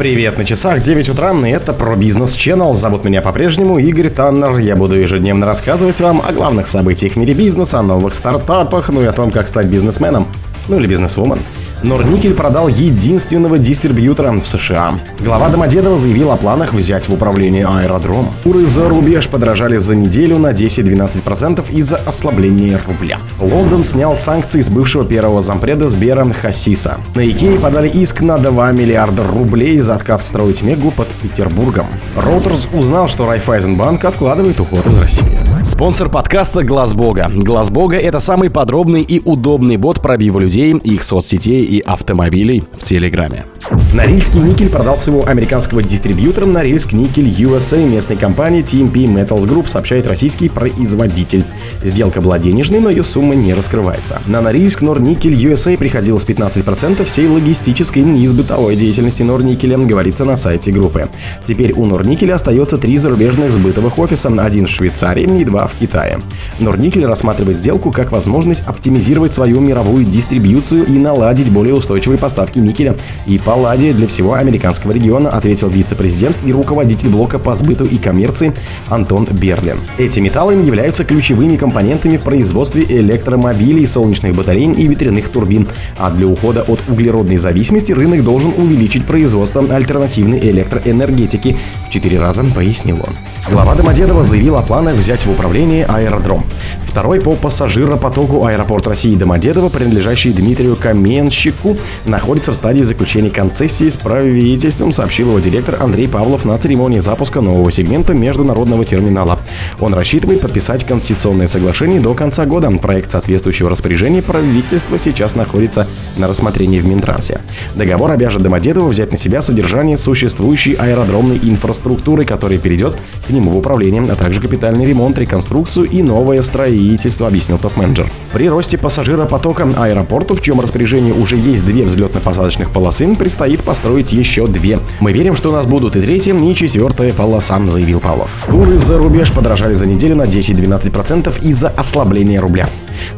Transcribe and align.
Привет 0.00 0.38
на 0.38 0.46
часах, 0.46 0.80
9 0.80 1.10
утра, 1.10 1.34
и 1.46 1.50
это 1.50 1.74
про 1.74 1.94
бизнес 1.94 2.34
Channel. 2.34 2.72
Зовут 2.72 3.04
меня 3.04 3.20
по-прежнему 3.20 3.78
Игорь 3.78 4.08
Таннер. 4.08 4.56
Я 4.56 4.74
буду 4.74 4.96
ежедневно 4.96 5.44
рассказывать 5.44 6.00
вам 6.00 6.22
о 6.26 6.32
главных 6.32 6.68
событиях 6.68 7.12
в 7.12 7.16
мире 7.16 7.34
бизнеса, 7.34 7.80
о 7.80 7.82
новых 7.82 8.14
стартапах, 8.14 8.88
ну 8.88 9.02
и 9.02 9.04
о 9.04 9.12
том, 9.12 9.30
как 9.30 9.46
стать 9.46 9.66
бизнесменом, 9.66 10.26
ну 10.68 10.78
или 10.78 10.86
бизнесвумен. 10.86 11.38
Норникель 11.82 12.34
продал 12.34 12.68
единственного 12.68 13.58
дистрибьютора 13.58 14.32
в 14.32 14.46
США. 14.46 14.98
Глава 15.18 15.48
Домодедова 15.48 15.96
заявил 15.96 16.30
о 16.30 16.36
планах 16.36 16.74
взять 16.74 17.08
в 17.08 17.14
управление 17.14 17.66
аэродром. 17.66 18.28
Куры 18.44 18.66
за 18.66 18.88
рубеж 18.88 19.28
подорожали 19.28 19.78
за 19.78 19.94
неделю 19.94 20.38
на 20.38 20.52
10-12% 20.52 21.64
из-за 21.72 21.96
ослабления 21.96 22.80
рубля. 22.86 23.18
Лондон 23.40 23.82
снял 23.82 24.14
санкции 24.14 24.60
с 24.60 24.68
бывшего 24.68 25.04
первого 25.04 25.42
зампреда 25.42 25.88
Сбера 25.88 26.20
Хасиса. 26.32 26.98
На 27.14 27.28
Икее 27.28 27.58
подали 27.58 27.88
иск 27.88 28.20
на 28.20 28.38
2 28.38 28.72
миллиарда 28.72 29.22
рублей 29.26 29.80
за 29.80 29.94
отказ 29.94 30.26
строить 30.26 30.62
Мегу 30.62 30.90
под 30.90 31.08
Петербургом. 31.08 31.86
Reuters 32.16 32.68
узнал, 32.72 33.08
что 33.08 33.26
Райфайзенбанк 33.26 34.04
откладывает 34.04 34.60
уход 34.60 34.86
из 34.86 34.96
России. 34.98 35.39
Спонсор 35.70 36.10
подкаста 36.10 36.64
Глаз 36.64 36.94
Бога. 36.94 37.30
Глаз 37.32 37.70
Бога 37.70 37.96
это 37.96 38.18
самый 38.18 38.50
подробный 38.50 39.02
и 39.02 39.22
удобный 39.24 39.76
бот 39.76 40.02
пробива 40.02 40.40
людей, 40.40 40.72
их 40.74 41.04
соцсетей 41.04 41.62
и 41.62 41.78
автомобилей 41.78 42.64
в 42.76 42.82
Телеграме. 42.82 43.46
Норильский 43.94 44.40
никель 44.40 44.68
продал 44.68 44.96
своего 44.96 45.26
американского 45.26 45.82
дистрибьютора 45.82 46.46
Норильск 46.46 46.92
Никель 46.92 47.28
USA 47.28 47.86
местной 47.86 48.16
компании 48.16 48.64
TMP 48.64 49.04
Metals 49.04 49.46
Group, 49.46 49.68
сообщает 49.68 50.08
российский 50.08 50.48
производитель. 50.48 51.44
Сделка 51.84 52.20
была 52.20 52.40
денежной, 52.40 52.80
но 52.80 52.90
ее 52.90 53.04
сумма 53.04 53.36
не 53.36 53.54
раскрывается. 53.54 54.20
На 54.26 54.40
Норильск 54.40 54.80
Норникель 54.80 55.34
USA 55.34 55.76
приходилось 55.76 56.24
15% 56.24 57.04
всей 57.04 57.28
логистической 57.28 58.02
и 58.02 58.24
и 58.24 58.30
сбытовой 58.30 58.74
деятельности 58.74 59.22
Норникеля, 59.22 59.78
говорится 59.78 60.24
на 60.24 60.36
сайте 60.36 60.72
группы. 60.72 61.08
Теперь 61.44 61.72
у 61.72 61.86
Норникеля 61.86 62.34
остается 62.34 62.76
три 62.76 62.96
зарубежных 62.96 63.52
сбытовых 63.52 63.98
офиса, 64.00 64.32
один 64.40 64.66
в 64.66 64.70
Швейцарии 64.70 65.40
и 65.40 65.44
два 65.44 65.59
в 65.66 65.74
Китае. 65.78 66.20
Норникель 66.58 67.06
рассматривает 67.06 67.58
сделку 67.58 67.90
как 67.90 68.12
возможность 68.12 68.62
оптимизировать 68.66 69.32
свою 69.32 69.60
мировую 69.60 70.04
дистрибьюцию 70.04 70.86
и 70.86 70.92
наладить 70.92 71.50
более 71.50 71.74
устойчивые 71.74 72.18
поставки 72.18 72.58
никеля 72.58 72.96
и 73.26 73.38
палладия 73.38 73.92
для 73.92 74.06
всего 74.06 74.34
американского 74.34 74.92
региона, 74.92 75.30
ответил 75.30 75.68
вице-президент 75.68 76.36
и 76.44 76.52
руководитель 76.52 77.08
блока 77.08 77.38
по 77.38 77.54
сбыту 77.54 77.84
и 77.84 77.98
коммерции 77.98 78.52
Антон 78.88 79.26
Берлин. 79.30 79.78
Эти 79.98 80.20
металлы 80.20 80.54
являются 80.54 81.04
ключевыми 81.04 81.56
компонентами 81.56 82.16
в 82.16 82.22
производстве 82.22 82.84
электромобилей, 82.84 83.86
солнечных 83.86 84.34
батарей 84.34 84.72
и 84.72 84.86
ветряных 84.88 85.28
турбин, 85.28 85.66
а 85.98 86.10
для 86.10 86.26
ухода 86.26 86.62
от 86.62 86.80
углеродной 86.88 87.36
зависимости 87.36 87.92
рынок 87.92 88.24
должен 88.24 88.52
увеличить 88.56 89.04
производство 89.04 89.64
альтернативной 89.74 90.38
электроэнергетики 90.38 91.56
в 91.86 91.90
четыре 91.90 92.18
раза, 92.20 92.44
пояснил 92.44 92.96
он. 92.96 93.14
Глава 93.50 93.74
Домодедова 93.74 94.22
заявил 94.24 94.56
о 94.56 94.62
планах 94.62 94.96
взять 94.96 95.24
в 95.24 95.30
управление 95.30 95.39
аэродром. 95.40 96.44
Второй 96.84 97.20
по 97.20 97.32
пассажиропотоку 97.32 98.46
аэропорт 98.46 98.86
России 98.88 99.14
Домодедово, 99.14 99.68
принадлежащий 99.68 100.32
Дмитрию 100.32 100.74
Каменщику, 100.74 101.76
находится 102.04 102.50
в 102.52 102.56
стадии 102.56 102.82
заключения 102.82 103.30
концессии 103.30 103.88
с 103.88 103.96
правительством, 103.96 104.90
сообщил 104.90 105.28
его 105.28 105.38
директор 105.38 105.76
Андрей 105.80 106.08
Павлов 106.08 106.44
на 106.44 106.58
церемонии 106.58 106.98
запуска 106.98 107.40
нового 107.40 107.70
сегмента 107.70 108.12
международного 108.12 108.84
терминала. 108.84 109.38
Он 109.78 109.94
рассчитывает 109.94 110.40
подписать 110.40 110.84
конституционное 110.84 111.46
соглашение 111.46 112.00
до 112.00 112.12
конца 112.14 112.44
года. 112.44 112.70
Проект 112.70 113.12
соответствующего 113.12 113.70
распоряжения 113.70 114.22
правительства 114.22 114.98
сейчас 114.98 115.36
находится 115.36 115.86
на 116.16 116.26
рассмотрении 116.26 116.80
в 116.80 116.86
Минтрансе. 116.86 117.40
Договор 117.76 118.10
обяжет 118.10 118.42
Домодедово 118.42 118.88
взять 118.88 119.12
на 119.12 119.18
себя 119.18 119.42
содержание 119.42 119.96
существующей 119.96 120.74
аэродромной 120.74 121.38
инфраструктуры, 121.42 122.24
которая 122.24 122.58
перейдет 122.58 122.96
к 123.26 123.30
нему 123.30 123.52
в 123.52 123.58
управление, 123.58 124.02
а 124.10 124.16
также 124.16 124.40
капитальный 124.40 124.84
ремонт, 124.84 125.16
реконструкцию 125.30 125.88
и 125.88 126.02
новое 126.02 126.42
строительство, 126.42 127.28
объяснил 127.28 127.58
топ-менеджер. 127.58 128.10
При 128.32 128.48
росте 128.48 128.76
пассажиропотока 128.76 129.68
аэропорту, 129.76 130.34
в 130.34 130.42
чем 130.42 130.60
распоряжении 130.60 131.12
уже 131.12 131.36
есть 131.36 131.64
две 131.64 131.84
взлетно-посадочных 131.84 132.70
полосы, 132.72 133.14
предстоит 133.14 133.62
построить 133.62 134.12
еще 134.12 134.48
две. 134.48 134.80
Мы 134.98 135.12
верим, 135.12 135.36
что 135.36 135.50
у 135.50 135.52
нас 135.52 135.66
будут 135.66 135.94
и 135.94 136.00
третья, 136.00 136.34
и 136.34 136.54
четвертая 136.54 137.12
полоса, 137.12 137.60
заявил 137.68 138.00
Павлов. 138.00 138.30
Туры 138.50 138.78
за 138.78 138.98
рубеж 138.98 139.32
подорожали 139.32 139.74
за 139.74 139.86
неделю 139.86 140.16
на 140.16 140.24
10-12% 140.24 141.44
из-за 141.44 141.68
ослабления 141.68 142.40
рубля. 142.40 142.68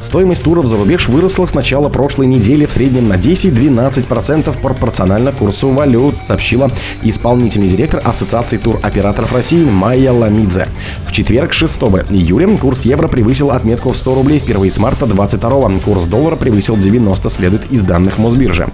Стоимость 0.00 0.42
туров 0.42 0.66
за 0.66 0.76
рубеж 0.76 1.08
выросла 1.08 1.46
с 1.46 1.54
начала 1.54 1.88
прошлой 1.88 2.26
недели 2.26 2.66
в 2.66 2.72
среднем 2.72 3.08
на 3.08 3.14
10-12% 3.14 4.54
пропорционально 4.60 5.32
курсу 5.32 5.68
валют, 5.68 6.14
сообщила 6.26 6.70
исполнительный 7.02 7.68
директор 7.68 8.00
Ассоциации 8.04 8.58
туроператоров 8.58 9.32
России 9.32 9.64
Майя 9.64 10.12
Ламидзе. 10.12 10.68
В 11.06 11.12
четверг, 11.12 11.52
6 11.52 11.76
июля, 12.10 12.48
курс 12.58 12.84
евро 12.84 13.08
превысил 13.08 13.50
отметку 13.50 13.90
в 13.92 13.96
100 13.96 14.14
рублей 14.14 14.38
впервые 14.38 14.70
с 14.70 14.78
марта 14.78 15.06
22 15.06 15.52
Курс 15.84 16.06
доллара 16.06 16.36
превысил 16.36 16.76
90, 16.76 17.28
следует 17.28 17.70
из 17.70 17.82
данных 17.82 18.18
Мосбиржи. 18.18 18.66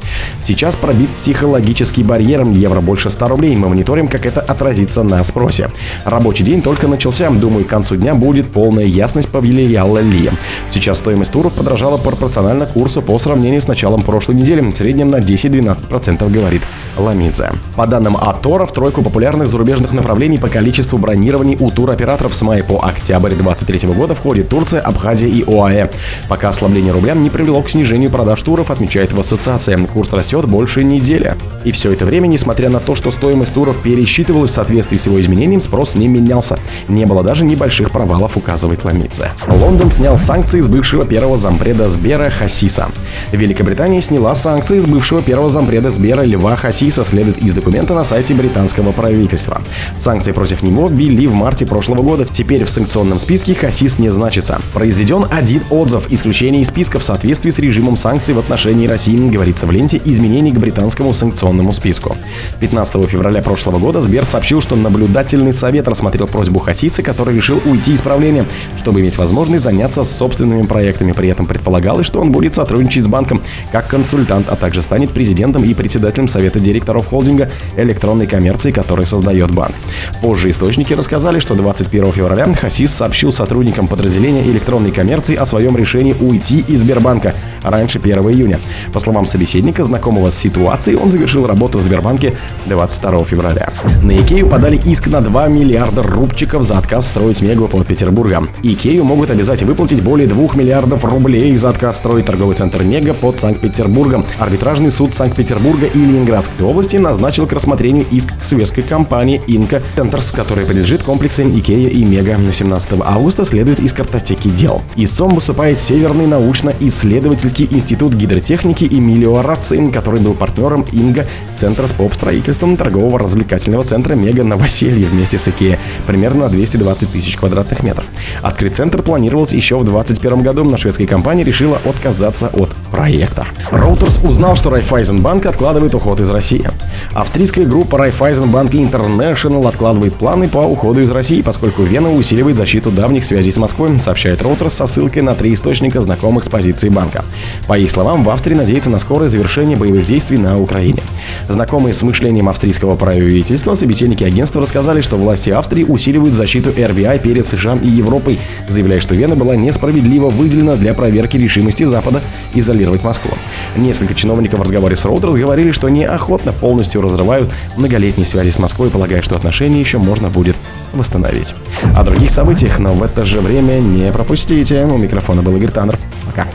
Сейчас 0.43 0.77
пробит 0.77 1.09
психологический 1.11 2.03
барьер. 2.03 2.47
Евро 2.49 2.81
больше 2.81 3.11
100 3.11 3.29
рублей. 3.29 3.57
Мы 3.57 3.69
мониторим, 3.69 4.09
как 4.09 4.27
это 4.27 4.41
отразится 4.41 5.03
на 5.03 5.23
спросе. 5.25 5.71
Рабочий 6.05 6.45
день 6.45 6.63
только 6.63 6.87
начался. 6.87 7.31
Думаю, 7.31 7.65
к 7.65 7.69
концу 7.69 7.97
дня 7.97 8.15
будет 8.15 8.49
полная 8.51 8.85
ясность, 8.85 9.29
повелияла 9.29 9.99
Ли. 9.99 10.31
Сейчас 10.71 10.97
стоимость 10.98 11.32
туров 11.32 11.54
подорожала 11.54 11.97
пропорционально 11.97 12.66
курсу 12.66 13.00
по 13.00 13.19
сравнению 13.19 13.62
с 13.62 13.69
началом 13.69 14.03
прошлой 14.03 14.34
недели. 14.34 14.60
В 14.60 14.76
среднем 14.76 15.09
на 15.09 15.16
10-12%, 15.16 16.31
говорит 16.31 16.62
Ламидзе. 16.97 17.53
По 17.76 17.86
данным 17.86 18.16
Атора, 18.16 18.66
в 18.66 18.72
тройку 18.72 19.03
популярных 19.03 19.48
зарубежных 19.48 19.92
направлений 19.92 20.38
по 20.38 20.48
количеству 20.48 20.98
бронирований 20.98 21.56
у 21.59 21.70
туроператоров 21.70 22.34
с 22.34 22.42
мая 22.42 22.62
по 22.62 22.81
октябрь 22.84 23.34
2023 23.34 23.88
года 23.91 24.14
входит 24.14 24.48
Турция, 24.48 24.81
Абхазия 24.81 25.28
и 25.28 25.44
ОАЭ. 25.44 25.88
Пока 26.28 26.48
ослабление 26.48 26.92
рубля 26.92 27.15
не 27.15 27.30
привело 27.30 27.62
к 27.62 27.70
снижению 27.70 28.10
продаж 28.10 28.42
туров, 28.42 28.70
отмечает 28.70 29.12
в 29.12 29.20
ассоциации. 29.20 29.76
Курс 29.92 30.12
растет 30.12 30.47
больше 30.47 30.84
недели. 30.84 31.36
И 31.65 31.72
все 31.72 31.92
это 31.92 32.04
время, 32.04 32.26
несмотря 32.26 32.69
на 32.69 32.80
то, 32.80 32.97
что 32.97 33.10
стоимость 33.10 33.54
туров 33.54 33.76
пересчитывалась 33.82 34.50
в 34.50 34.54
соответствии 34.54 34.97
с 34.97 35.06
его 35.06 35.20
изменением, 35.20 35.60
спрос 35.60 35.94
не 35.94 36.09
менялся. 36.09 36.59
Не 36.88 37.06
было 37.06 37.22
даже 37.22 37.44
небольших 37.44 37.91
провалов, 37.91 38.36
указывает 38.36 38.84
Ламидзе. 38.84 39.30
Лондон 39.48 39.91
снял 39.91 40.19
санкции 40.19 40.60
с 40.60 40.69
бывшего 40.88 41.04
первого 41.04 41.37
зампреда 41.37 41.87
Сбера 41.91 42.31
Хасиса. 42.31 42.88
Великобритания 43.31 44.00
сняла 44.00 44.34
санкции 44.34 44.78
с 44.78 44.87
бывшего 44.87 45.21
первого 45.21 45.50
зампреда 45.50 45.91
Сбера 45.91 46.22
Льва 46.22 46.56
Хасиса, 46.56 47.04
следует 47.04 47.37
из 47.44 47.53
документа 47.53 47.93
на 47.93 48.04
сайте 48.04 48.32
британского 48.32 48.93
правительства. 48.93 49.60
Санкции 49.98 50.32
против 50.32 50.62
него 50.62 50.88
ввели 50.88 51.27
в 51.27 51.34
марте 51.34 51.66
прошлого 51.66 52.00
года. 52.00 52.25
Теперь 52.25 52.65
в 52.65 52.71
санкционном 52.71 53.19
списке 53.19 53.54
Хасис 53.54 53.98
не 53.98 54.09
значится. 54.09 54.62
Произведен 54.72 55.27
один 55.31 55.62
отзыв 55.69 56.10
исключение 56.10 56.62
из 56.62 56.69
списка 56.69 56.98
в 56.98 57.04
соответствии 57.04 57.50
с 57.50 57.59
режимом 57.59 57.98
санкций 57.98 58.34
в 58.34 58.38
отношении 58.38 58.87
России, 58.87 59.19
говорится 59.28 59.66
в 59.66 59.71
ленте 59.71 60.00
изменений 60.03 60.53
к 60.53 60.59
британскому 60.59 61.12
санкционному 61.12 61.75
списку. 61.75 62.16
15 62.60 63.10
февраля 63.10 63.43
прошлого 63.43 63.78
года 63.78 64.00
Сбер 64.00 64.25
сообщил, 64.25 64.62
что 64.62 64.75
наблюдательный 64.75 65.53
совет 65.53 65.87
рассмотрел 65.87 66.28
просьбу 66.28 66.60
Хасиса, 66.60 67.03
который 67.03 67.37
решил 67.37 67.60
уйти 67.66 67.93
из 67.93 68.00
правления, 68.00 68.47
чтобы 68.78 69.03
иметь 69.03 69.19
возможность 69.19 69.65
заняться 69.65 70.03
собственными 70.03 70.62
проектами. 70.62 70.78
При 70.78 71.28
этом 71.28 71.47
предполагалось, 71.47 72.06
что 72.06 72.21
он 72.21 72.33
будет 72.33 72.55
сотрудничать 72.55 73.05
с 73.05 73.06
банком 73.09 73.41
как 73.72 73.89
консультант, 73.89 74.49
а 74.49 74.56
также 74.56 74.83
станет 74.83 75.11
президентом 75.11 75.65
и 75.65 75.75
председателем 75.75 76.28
совета 76.28 76.61
директоров 76.61 77.09
холдинга 77.09 77.50
электронной 77.77 78.27
коммерции, 78.27 78.71
который 78.71 79.06
создает 79.06 79.50
банк. 79.50 79.75
Позже 80.22 80.50
источники 80.50 80.93
рассказали, 80.93 81.41
что 81.41 81.55
21 81.55 82.12
февраля 82.12 82.53
Хасис 82.55 82.94
сообщил 82.94 83.33
сотрудникам 83.33 83.89
подразделения 83.89 84.43
электронной 84.43 84.91
коммерции 84.91 85.34
о 85.34 85.47
своем 85.47 85.77
решении 85.77 86.15
уйти 86.21 86.65
из 86.69 86.81
Сбербанка 86.81 87.34
раньше 87.62 87.99
1 87.99 88.19
июня. 88.31 88.60
По 88.93 89.00
словам 89.00 89.27
собеседника, 89.27 89.84
знакомого 89.84 90.31
с 90.31 90.39
ситуацией, 90.39 90.97
он 90.97 91.10
завершил 91.10 91.47
работу 91.47 91.78
в 91.78 91.83
Сбербанке 91.83 92.34
22 92.66 93.25
февраля. 93.25 93.72
На 94.03 94.13
Икею 94.13 94.48
подали 94.48 94.80
иск 94.84 95.09
на 95.09 95.21
2 95.21 95.48
миллиарда 95.48 96.03
рубчиков 96.03 96.63
за 96.63 96.78
отказ 96.78 97.09
строить 97.09 97.42
Мегу 97.42 97.69
под 97.69 97.86
Петербургом. 97.86 98.48
Икею 98.63 99.04
могут 99.04 99.30
обязать 99.30 99.63
выплатить 99.63 100.03
более 100.03 100.28
2 100.28 100.48
миллиардов 100.59 101.05
рублей 101.05 101.57
за 101.57 101.71
отказ 101.71 101.99
строить 101.99 102.27
торговый 102.27 102.57
центр 102.57 102.83
Мега 102.83 103.15
под 103.15 103.39
Санкт-Петербургом. 103.39 104.27
Арбитражный 104.39 104.91
суд 104.91 105.15
Санкт-Петербурга 105.15 105.87
и 105.87 105.99
Ленинградской 105.99 106.66
области 106.66 106.97
назначил 106.97 107.47
к 107.47 107.53
рассмотрению 107.53 108.05
иск 108.10 108.31
светской 108.43 108.83
компании 108.83 109.41
Инка 109.47 109.81
Центрс, 109.95 110.33
которая 110.33 110.66
принадлежит 110.66 111.03
комплексам 111.03 111.57
Икея 111.57 111.89
и 111.89 112.05
Мега. 112.05 112.37
На 112.37 112.53
17 112.53 112.95
августа 113.05 113.45
следует 113.45 113.78
из 113.78 113.93
картотеки 113.93 114.49
дел. 114.49 114.83
Истцом 114.97 115.34
выступает 115.34 115.81
Северный 115.81 116.27
научно-исследовательский 116.27 117.69
институт 117.71 118.15
гидротехники 118.15 118.84
и 118.84 118.99
мелиорации, 118.99 119.91
который 119.91 120.21
был 120.21 120.34
партнером 120.34 120.84
Инга 120.93 121.27
Центра 121.57 121.87
с 121.87 121.93
поп-строительством 121.93 122.77
торгового 122.77 123.19
развлекательного 123.19 123.84
центра 123.84 124.15
Мега 124.15 124.43
Новоселье 124.43 125.07
вместе 125.07 125.39
с 125.39 125.47
Икея, 125.49 125.78
примерно 126.07 126.45
на 126.45 126.49
220 126.49 127.13
тысяч 127.13 127.37
квадратных 127.37 127.83
метров. 127.83 128.07
Открыть 128.43 128.77
центр 128.77 129.03
планировался 129.03 129.57
еще 129.57 129.78
в 129.78 129.84
2021 129.84 130.43
году, 130.43 130.47
но 130.53 130.77
шведская 130.77 131.06
компания 131.06 131.45
решила 131.45 131.78
отказаться 131.84 132.48
от 132.48 132.71
проекта. 132.91 133.47
Reuters 133.71 134.27
узнал, 134.27 134.56
что 134.56 134.71
Райфайзенбанк 134.71 135.47
откладывает 135.47 135.95
уход 135.95 136.21
из 136.21 136.30
России. 136.30 136.68
Австрийская 137.12 137.66
группа 137.66 137.98
Райфайзенбанк 137.98 138.72
International 138.72 139.68
откладывает 139.68 140.15
планы 140.15 140.48
по 140.48 140.59
уходу 140.59 141.00
из 141.00 141.10
России, 141.10 141.42
поскольку 141.42 141.83
Вена 141.83 142.12
усиливает 142.12 142.56
защиту 142.56 142.91
давних 142.91 143.24
связей 143.24 143.53
с 143.53 143.56
Москвой, 143.56 144.00
сообщает 144.00 144.41
Reuters 144.42 144.71
со 144.71 144.86
ссылкой 144.86 145.22
на 145.22 145.34
три 145.34 145.54
источника, 145.54 146.00
знакомых 146.00 146.45
с 146.45 146.48
позицией 146.48 146.91
банка. 146.92 147.24
По 147.66 147.78
их 147.78 147.91
словам, 147.91 148.24
в 148.24 148.30
Австрии 148.30 148.54
надеются 148.54 148.91
на 148.91 148.98
скорое 148.98 149.28
завершение 149.28 149.77
боевых 149.77 150.04
действий 150.04 150.39
на 150.39 150.59
Украине. 150.59 151.01
Знакомые 151.48 151.92
с 151.92 152.03
мышлением 152.03 152.48
австрийского 152.48 152.97
правительства, 152.97 153.74
собеседники 153.74 154.24
агентства 154.24 154.62
рассказали, 154.62 155.01
что 155.01 155.16
власти 155.16 155.51
Австрии 155.51 155.84
усиливают 155.84 156.34
защиту 156.34 156.71
РБИ 156.71 157.18
перед 157.22 157.47
США 157.47 157.78
и 157.83 157.89
Европой, 157.89 158.39
заявляя, 158.68 159.01
что 159.01 159.15
Вена 159.15 159.36
была 159.36 159.56
несправедливо 159.56 160.30
выделена 160.39 160.77
для 160.77 160.95
проверки 160.95 161.37
решимости 161.37 161.85
Запада 161.85 162.23
изолировать 162.55 163.03
Москву. 163.03 163.33
Несколько 163.77 164.15
чиновников 164.15 164.61
в 164.61 164.63
разговоре 164.63 164.97
с 164.97 165.05
Reuters 165.05 165.39
говорили, 165.39 165.73
что 165.73 165.89
неохотно 165.89 166.53
полностью 166.53 167.03
разрывают 167.03 167.51
многолетние 167.77 168.27
связи 168.27 168.51
с 168.51 168.59
Москвой, 168.59 168.89
полагая, 168.91 169.21
что 169.23 169.37
отношения 169.37 169.81
еще 169.81 169.99
можно 169.99 170.31
будет 170.31 170.57
восстановить. 170.93 171.55
О 171.95 172.03
других 172.05 172.31
событиях, 172.31 172.79
но 172.79 172.95
в 172.95 173.03
это 173.03 173.25
же 173.25 173.41
время 173.41 173.81
не 173.81 174.11
пропустите. 174.13 174.85
У 174.85 174.97
микрофона 174.97 175.43
был 175.43 175.57
Игорь 175.57 175.71
Таннер. 175.71 175.99
Пока. 176.27 176.47